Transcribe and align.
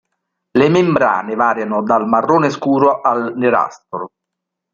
Le 0.57 0.67
membrane 0.67 1.35
variano 1.35 1.83
dal 1.83 2.07
marrone 2.07 2.49
scuro 2.49 3.01
al 3.01 3.33
nerastro. 3.37 4.13